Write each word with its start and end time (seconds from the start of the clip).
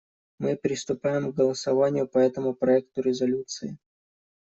Мы 0.39 0.55
приступаем 0.55 1.31
к 1.31 1.35
голосованию 1.35 2.07
по 2.07 2.17
этому 2.17 2.55
проекту 2.55 3.01
резолюции. 3.03 3.77